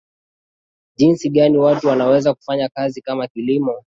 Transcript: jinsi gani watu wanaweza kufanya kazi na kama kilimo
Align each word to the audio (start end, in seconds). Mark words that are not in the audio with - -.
jinsi 0.97 1.29
gani 1.29 1.57
watu 1.57 1.87
wanaweza 1.87 2.33
kufanya 2.33 2.69
kazi 2.69 2.99
na 2.99 3.03
kama 3.11 3.27
kilimo 3.27 3.83